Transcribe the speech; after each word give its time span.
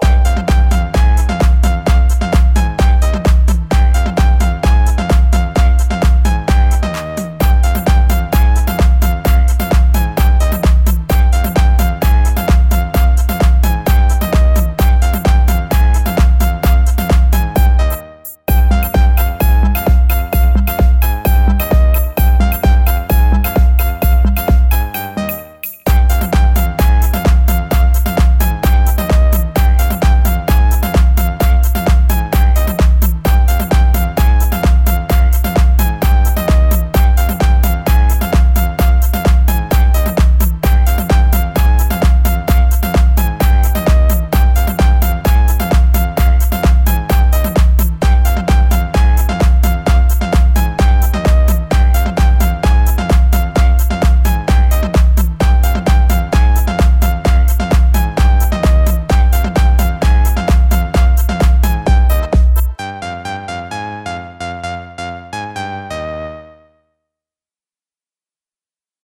Castle. 0.00 0.57